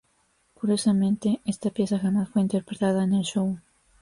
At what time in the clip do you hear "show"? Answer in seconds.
3.23-3.59